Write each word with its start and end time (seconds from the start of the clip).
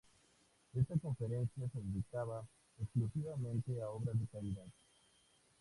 Esta 0.73 0.97
Conferencia 0.97 1.69
se 1.71 1.79
dedicaba 1.79 2.43
exclusivamente 2.79 3.79
a 3.83 3.89
obras 3.91 4.17
de 4.19 4.25
caridad. 4.25 4.65